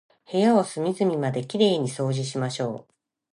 [0.31, 2.93] 部屋を隅々まで綺麗に掃除しましょう。